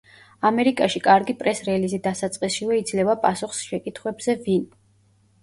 ამერიკაში 0.49 1.01
კარგი 1.07 1.35
პრეს-რელიზი 1.41 1.99
დასაწყისშივე 2.07 2.79
იძლევა 2.81 3.17
პასუხს 3.27 3.61
შეკითხვებზე: 3.69 4.39
ვინ? 4.49 4.67